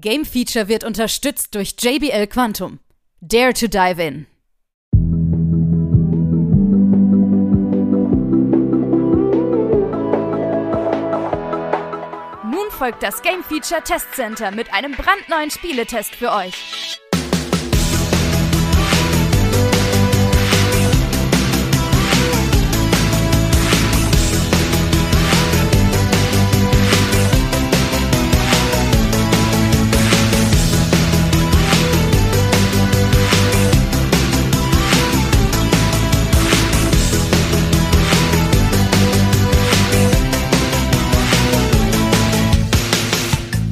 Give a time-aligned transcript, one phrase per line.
[0.00, 2.80] Game Feature wird unterstützt durch JBL Quantum.
[3.22, 4.26] Dare to dive in.
[12.44, 17.00] Nun folgt das Game Feature Test Center mit einem brandneuen Spieletest für euch.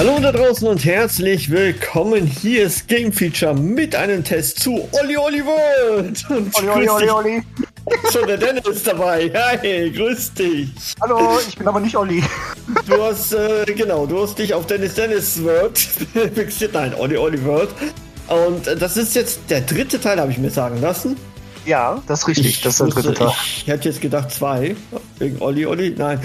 [0.00, 2.24] Hallo da draußen und herzlich willkommen.
[2.24, 6.24] Hier ist Game Feature mit einem Test zu Olli Olli World.
[6.30, 7.42] Und Olli, Olli, Olli, Olli.
[8.10, 9.30] Schon der Dennis ist dabei.
[9.34, 10.70] Hi, grüß dich.
[11.02, 12.24] Hallo, ich bin aber nicht Olli.
[12.86, 15.78] Du hast, äh, genau, du hast dich auf Dennis Dennis World
[16.34, 16.72] fixiert.
[16.72, 17.68] Nein, Olli Olli World.
[18.28, 21.14] Und äh, das ist jetzt der dritte Teil, habe ich mir sagen lassen.
[21.66, 22.62] Ja, das ist richtig.
[22.62, 23.34] das ist der dritte Tag.
[23.44, 24.74] Ich hätte jetzt gedacht zwei.
[25.18, 25.94] Wegen Olli Olli.
[25.94, 26.20] Nein.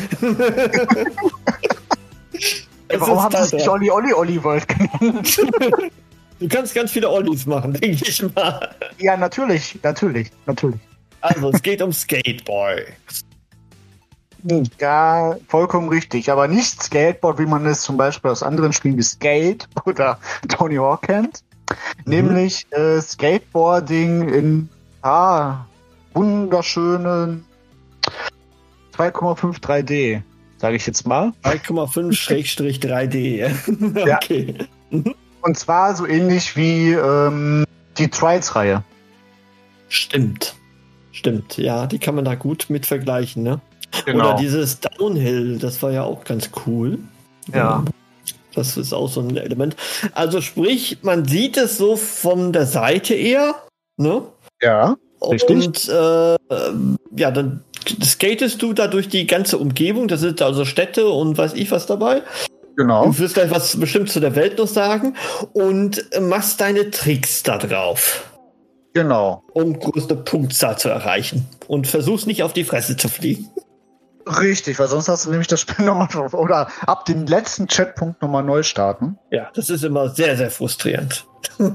[2.96, 3.70] Ja, warum haben sie es nicht.
[3.70, 5.42] Olli, Olli, Olli World genannt?
[6.38, 8.76] Du kannst ganz viele Ollis machen, denke ich mal.
[9.00, 10.82] ja, natürlich, natürlich, natürlich.
[11.22, 12.84] Also, es geht um Skateboy.
[14.80, 16.30] Ja, vollkommen richtig.
[16.30, 20.76] Aber nicht Skateboard, wie man es zum Beispiel aus anderen Spielen wie Skate oder Tony
[20.76, 21.40] Hawk kennt.
[22.06, 24.70] Nämlich äh, Skateboarding in
[25.02, 25.66] ah,
[26.14, 27.46] wunderschönen
[28.96, 30.22] 2,5 3D,
[30.58, 31.32] sage ich jetzt mal.
[31.44, 34.06] 3,5-3D.
[34.08, 34.18] Ja.
[34.18, 34.56] okay.
[35.42, 37.66] Und zwar so ähnlich wie ähm,
[37.98, 38.84] die Trials-Reihe.
[39.90, 40.56] Stimmt.
[41.12, 43.62] Stimmt, ja, die kann man da gut mit vergleichen, ne?
[44.06, 44.32] Genau.
[44.32, 47.00] Oder dieses Downhill, das war ja auch ganz cool.
[47.54, 47.86] Ja.
[48.54, 49.76] Das ist auch so ein Element.
[50.14, 53.56] Also sprich, man sieht es so von der Seite eher,
[53.98, 54.24] ne?
[54.62, 54.98] Ja.
[55.22, 55.50] Richtig.
[55.50, 57.64] Und äh, ähm, ja, dann
[58.04, 60.08] skatest du da durch die ganze Umgebung.
[60.08, 62.22] Da sind also Städte und weiß ich was dabei.
[62.78, 63.06] Genau.
[63.06, 65.16] Du wirst gleich was bestimmt zu der Welt noch sagen
[65.54, 68.30] und machst deine Tricks da drauf,
[68.94, 69.44] Genau.
[69.54, 71.48] um größte Punktzahl zu erreichen.
[71.68, 73.50] Und versuchst nicht auf die Fresse zu fliegen.
[74.28, 78.44] Richtig, weil sonst hast du nämlich das Spiel nochmal oder ab dem letzten Chatpunkt nochmal
[78.44, 79.18] neu starten.
[79.32, 81.26] Ja, das ist immer sehr, sehr frustrierend.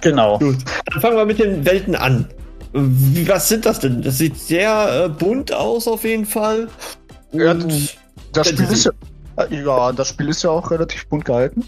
[0.00, 0.38] Genau.
[0.38, 0.56] Gut,
[0.86, 2.28] dann fangen wir mit den Welten an.
[2.74, 4.02] Wie, was sind das denn?
[4.02, 6.68] Das sieht sehr äh, bunt aus auf jeden Fall.
[7.32, 7.96] Ja, Und
[8.32, 8.92] Das Spiel ist ja,
[9.36, 11.64] äh, ja, das Spiel ist ja auch relativ bunt gehalten.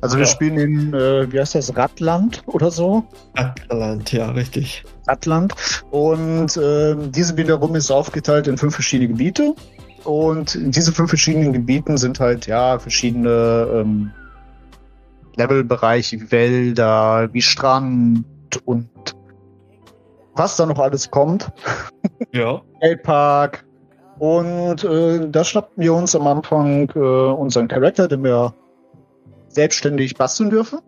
[0.00, 0.30] Also wir Ja.
[0.30, 3.04] spielen in, äh, wie heißt das, Radland oder so?
[3.34, 4.82] Atlant, ja, richtig.
[5.06, 5.54] Radland.
[5.92, 9.54] Und äh, diese wiederum ist aufgeteilt in fünf verschiedene Gebiete.
[10.02, 14.10] Und in diese fünf verschiedenen Gebieten sind halt ja verschiedene ähm,
[15.36, 18.24] Levelbereiche, wie Wälder, wie Strand
[18.64, 18.88] und
[20.34, 21.50] was da noch alles kommt.
[22.34, 22.62] Ja.
[22.78, 23.66] Skatepark.
[24.18, 28.54] Und äh, da schnappten wir uns am Anfang äh, unseren Charakter, den wir
[29.48, 30.78] selbstständig basteln dürfen.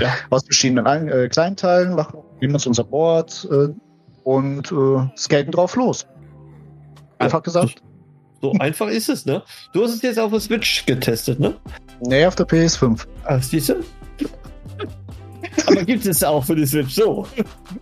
[0.00, 0.14] Ja.
[0.30, 3.68] Aus verschiedenen äh, Kleinteilen, machen nehmen uns unser Board äh,
[4.24, 6.06] und äh, skaten drauf los.
[7.18, 7.82] Einfach gesagt.
[8.42, 9.42] So einfach ist es, ne?
[9.72, 11.54] Du hast es jetzt auf der Switch getestet, ne?
[12.00, 13.06] Nee, auf der PS5.
[13.24, 13.76] Ah, siehst du?
[15.66, 17.26] Aber gibt es auch für die Switch so?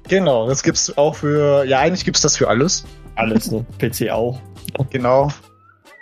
[0.08, 2.84] Genau, das gibt's auch für, ja, eigentlich gibt's das für alles.
[3.16, 3.64] Alles, ne?
[3.78, 4.40] PC auch.
[4.90, 5.30] Genau.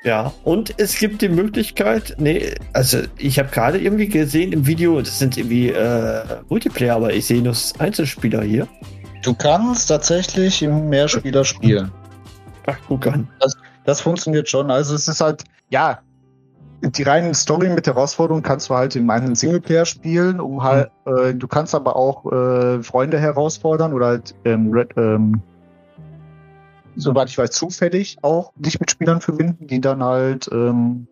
[0.05, 5.00] Ja, und es gibt die Möglichkeit, nee, also ich habe gerade irgendwie gesehen im Video,
[5.00, 8.66] das sind irgendwie äh, Multiplayer, aber ich sehe nur Einzelspieler hier.
[9.22, 11.93] Du kannst tatsächlich im Mehrspieler spielen.
[12.66, 13.28] Ach, guck an.
[13.84, 14.71] Das funktioniert schon.
[14.71, 16.00] Also es ist halt, ja,
[16.82, 21.32] die reine Story mit Herausforderungen kannst du halt in einem Singleplayer spielen, um halt, äh,
[21.32, 25.41] du kannst aber auch äh, Freunde herausfordern oder halt ähm, Red, ähm,
[26.97, 31.06] soweit ich weiß, zufällig auch dich mit Spielern verbinden, die dann halt ähm,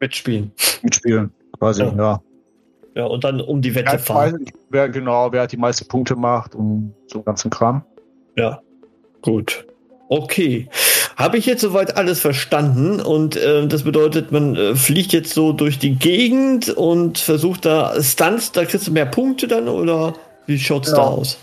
[0.00, 0.52] Mitspielen.
[0.82, 1.30] mitspielen.
[1.58, 1.92] Quasi, Ja.
[1.94, 2.20] ja.
[2.96, 4.44] Ja, und dann um die Wette fahren.
[4.68, 7.84] wer, genau, wer halt die meisten Punkte macht und so ganzen Kram.
[8.36, 8.60] Ja,
[9.22, 9.64] gut.
[10.08, 10.68] Okay.
[11.20, 15.52] Habe ich jetzt soweit alles verstanden und äh, das bedeutet, man äh, fliegt jetzt so
[15.52, 20.14] durch die Gegend und versucht da Stunts, da kriegst du mehr Punkte dann oder
[20.46, 21.02] wie schaut's da Ja.
[21.02, 21.36] aus?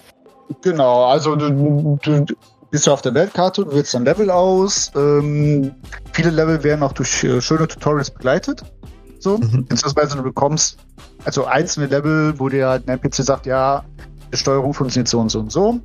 [0.64, 2.26] Genau, also du, du
[2.72, 4.92] bist ja auf der Weltkarte, du wählst ein Level aus.
[4.96, 5.72] Ähm,
[6.12, 8.64] viele Level werden auch durch äh, schöne Tutorials begleitet.
[9.20, 9.66] So, Mhm.
[9.68, 10.78] beziehungsweise du bekommst
[11.26, 13.84] also einzelne Level, wo dir halt ein NPC sagt, ja,
[14.34, 15.80] die Steuerung funktioniert so und so und so.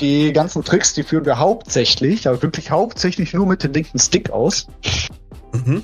[0.00, 4.30] Die ganzen Tricks, die führen wir hauptsächlich, aber wirklich hauptsächlich nur mit dem linken Stick
[4.30, 4.66] aus.
[5.52, 5.82] Mhm.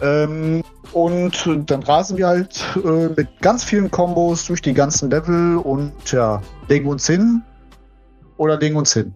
[0.00, 5.56] Ähm, und dann rasen wir halt äh, mit ganz vielen Kombos durch die ganzen Level
[5.56, 7.42] und ja, legen uns hin
[8.36, 9.14] oder legen uns hin.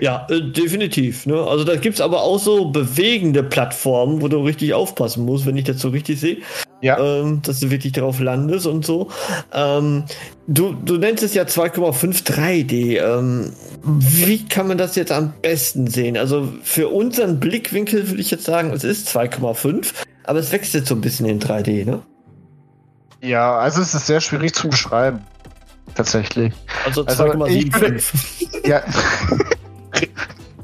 [0.00, 1.26] Ja, äh, definitiv.
[1.26, 1.40] Ne?
[1.40, 5.56] Also da gibt es aber auch so bewegende Plattformen, wo du richtig aufpassen musst, wenn
[5.56, 6.38] ich das so richtig sehe.
[6.80, 6.98] Ja.
[6.98, 9.10] Ähm, dass du wirklich drauf landest und so.
[9.52, 10.04] Ähm,
[10.46, 12.98] du, du nennst es ja 2,5 3D.
[12.98, 13.52] Ähm,
[13.82, 16.16] wie kann man das jetzt am besten sehen?
[16.16, 19.92] Also für unseren Blickwinkel würde ich jetzt sagen, es ist 2,5,
[20.24, 22.02] aber es wechselt so ein bisschen in 3D, ne?
[23.22, 25.20] Ja, also es ist sehr schwierig zu beschreiben.
[25.94, 26.54] Tatsächlich.
[26.86, 27.74] Also 2,75.
[27.74, 28.82] Also ja.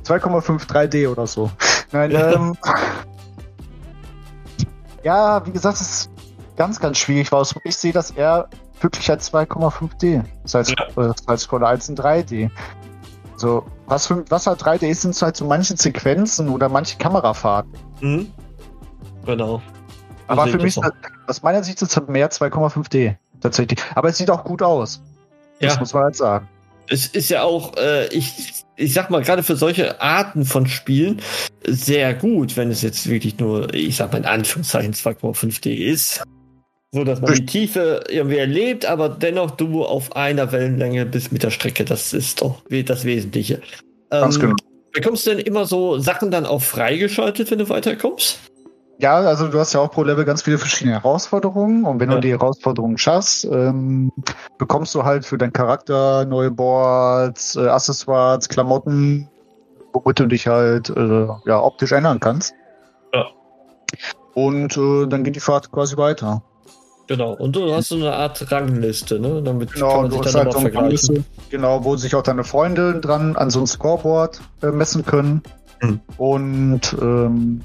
[0.06, 1.50] 2,5 3D oder so.
[1.93, 2.56] Nein, ähm,
[5.03, 6.11] ja, wie gesagt, es ist
[6.56, 8.49] ganz, ganz schwierig, weil ich sehe das eher
[8.81, 10.23] wirklich als 2,5D.
[10.43, 10.87] Das heißt, ja.
[10.94, 12.50] das als ein 3D.
[13.37, 17.73] So, was, für, was halt 3D ist, sind halt so manche Sequenzen oder manche Kamerafahrten.
[18.00, 18.32] Mhm.
[19.25, 19.61] Genau.
[20.29, 20.79] Aber für mich,
[21.26, 23.17] aus meiner Sicht ist es mehr 2,5D.
[23.41, 23.81] Tatsächlich.
[23.94, 25.03] Aber es sieht auch gut aus.
[25.61, 25.69] Ja.
[25.69, 26.49] Das muss man halt sagen.
[26.88, 31.20] Es ist ja auch, äh, ich, ich sag mal, gerade für solche Arten von Spielen
[31.67, 36.23] sehr gut, wenn es jetzt wirklich nur, ich sag mal in Anführungszeichen 2,5D ist.
[36.93, 41.43] So dass man die Tiefe irgendwie erlebt, aber dennoch du auf einer Wellenlänge bist mit
[41.43, 41.84] der Strecke.
[41.84, 43.61] Das ist doch das Wesentliche.
[44.11, 44.56] Ganz ähm, genau.
[44.93, 48.38] Bekommst du denn immer so Sachen dann auch freigeschaltet, wenn du weiterkommst?
[48.98, 52.14] Ja, also du hast ja auch pro Level ganz viele verschiedene Herausforderungen und wenn ja.
[52.14, 54.10] du die Herausforderungen schaffst, ähm,
[54.56, 59.28] bekommst du halt für deinen Charakter neue Boards, äh, Accessoires, Klamotten,
[59.93, 62.54] womit du dich halt äh, ja, optisch ändern kannst.
[63.12, 63.26] Ja.
[64.34, 66.43] Und äh, dann geht die Fahrt quasi weiter.
[67.06, 69.40] Genau, und du hast so eine Art Rangliste, ne?
[69.43, 71.25] Damit genau, kann man sich dann halt so vergleichen.
[71.50, 75.43] Genau, wo sich auch deine Freunde dran an so ein Scoreboard äh, messen können.
[75.81, 76.00] Hm.
[76.16, 77.60] Und ähm,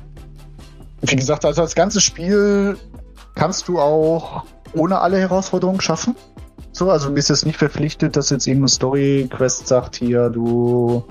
[1.01, 2.77] wie gesagt, also das ganze Spiel
[3.35, 4.43] kannst du auch
[4.73, 6.15] ohne alle Herausforderungen schaffen.
[6.71, 11.03] So, also du bist jetzt nicht verpflichtet, dass jetzt irgendeine Story-Quest sagt, hier, du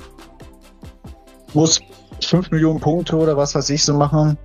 [1.53, 1.83] musst
[2.23, 4.39] 5 Millionen Punkte oder was weiß ich so machen.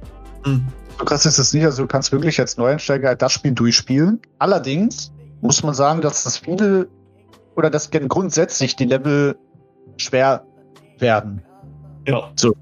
[0.45, 0.67] Mhm.
[0.97, 4.21] Du kannst es nicht, also du kannst wirklich als Neueinsteiger das Spiel durchspielen.
[4.39, 5.11] Allerdings
[5.41, 6.87] muss man sagen, dass das viele
[7.55, 9.37] oder dass grundsätzlich die Level
[9.97, 10.45] schwer
[10.99, 11.41] werden.
[12.07, 12.31] Ja.
[12.35, 12.53] So.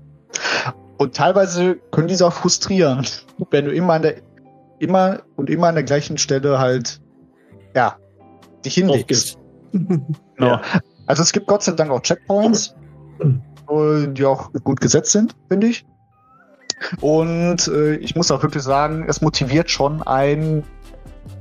[1.03, 3.05] Und teilweise können diese auch frustrieren,
[3.51, 4.15] wenn du immer an der,
[4.79, 7.01] immer und immer an der gleichen Stelle halt,
[7.75, 7.97] ja,
[8.63, 9.37] dich hinlegst.
[9.71, 10.17] genau.
[10.39, 10.61] Ja.
[11.05, 12.75] Also es gibt Gott sei Dank auch Checkpoints,
[13.69, 15.85] die auch gut gesetzt sind, finde ich.
[17.01, 20.63] Und äh, ich muss auch wirklich sagen, es motiviert schon ein,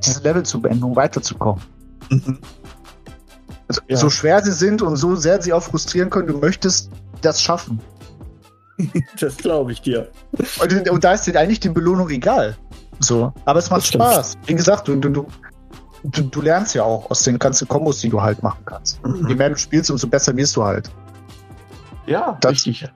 [0.04, 1.62] diese Level zu beenden, um weiterzukommen.
[2.10, 2.38] Mhm.
[3.68, 3.96] Also, ja.
[3.96, 6.90] So schwer sie sind und so sehr sie auch frustrieren können, du möchtest
[7.22, 7.80] das schaffen.
[9.20, 10.08] das glaube ich dir.
[10.60, 12.56] Und, und, da ist dir eigentlich die Belohnung egal.
[13.00, 13.32] So.
[13.44, 14.34] Aber es macht Spaß.
[14.46, 15.26] Wie gesagt, du, du,
[16.04, 19.04] du, du, lernst ja auch aus den ganzen Kombos, die du halt machen kannst.
[19.04, 19.28] Mhm.
[19.28, 20.90] Je mehr du spielst, umso besser wirst du halt.
[22.06, 22.86] Ja, das, richtig.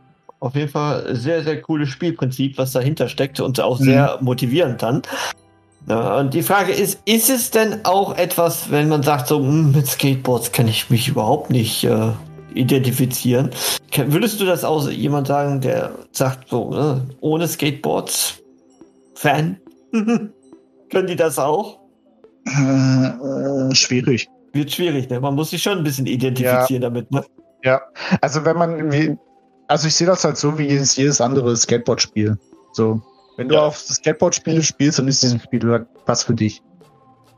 [0.41, 3.85] Auf jeden Fall sehr, sehr cooles Spielprinzip, was dahinter steckt und auch mhm.
[3.85, 5.03] sehr motivierend dann.
[5.89, 9.71] Ja, und die Frage ist, ist es denn auch etwas, wenn man sagt, so hm,
[9.73, 12.11] mit Skateboards kann ich mich überhaupt nicht äh,
[12.57, 13.51] identifizieren.
[13.95, 18.43] Würdest du das auch jemand sagen, der sagt so, ne, ohne Skateboards
[19.15, 19.59] Fan?
[19.93, 21.81] Können die das auch?
[22.47, 24.29] Äh, äh, schwierig.
[24.53, 25.21] Wird schwierig, ne?
[25.21, 26.89] Man muss sich schon ein bisschen identifizieren ja.
[26.89, 27.25] damit, ne?
[27.65, 27.81] Ja,
[28.21, 29.17] also wenn man, wie,
[29.67, 32.39] also ich sehe das halt so wie jedes, jedes andere Skateboard-Spiel.
[32.73, 33.01] So,
[33.37, 36.63] wenn du auf Skateboard-Spiele spielst, dann ist dieses Spiel was für dich.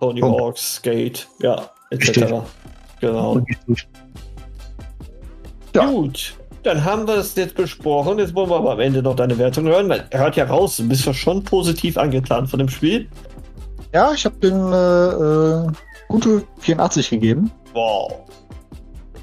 [0.01, 2.43] Tony Hawks, Skate, ja, etc.
[3.01, 3.41] Genau.
[5.75, 5.87] Ja.
[5.87, 8.19] Gut, dann haben wir es jetzt besprochen.
[8.19, 9.87] Jetzt wollen wir aber am Ende noch deine Wertung hören.
[9.87, 13.09] Man hört ja raus, du bist ja schon positiv angetan von dem Spiel.
[13.93, 15.73] Ja, ich habe den äh, äh,
[16.09, 17.51] gute 84 gegeben.
[17.73, 18.13] Wow.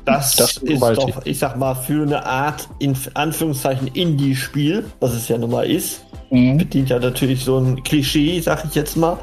[0.06, 5.28] Das, das ist doch, ich sag mal, für eine Art, in Anführungszeichen, Indie-Spiel, was es
[5.28, 6.58] ja nun mal ist, mhm.
[6.58, 9.18] bedient ja natürlich so ein Klischee, sag ich jetzt mal.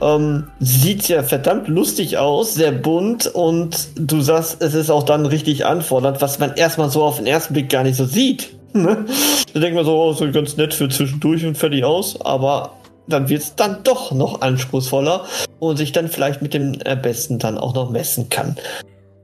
[0.00, 5.26] Ähm, sieht ja verdammt lustig aus, sehr bunt und du sagst, es ist auch dann
[5.26, 8.56] richtig anfordernd, was man erstmal so auf den ersten Blick gar nicht so sieht.
[8.76, 9.04] Ne?
[9.52, 12.72] Da denkt man so, oh, so ganz nett für zwischendurch und fertig aus, aber
[13.06, 15.26] dann wird es dann doch noch anspruchsvoller
[15.60, 18.56] und sich dann vielleicht mit dem Besten dann auch noch messen kann.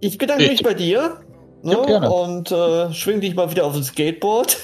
[0.01, 0.51] Ich bedanke ich.
[0.51, 1.17] mich bei dir
[1.63, 1.77] ne?
[1.89, 4.57] ja, und äh, schwing dich mal wieder auf das Skateboard.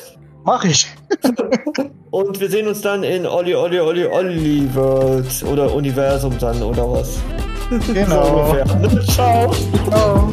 [0.45, 0.87] Mach ich.
[2.11, 6.91] Und wir sehen uns dann in Olli Olli Olli Olli World oder Universum dann oder
[6.91, 7.19] was.
[7.93, 8.55] Genau.
[8.91, 9.53] so Ciao.
[9.89, 10.33] Ciao.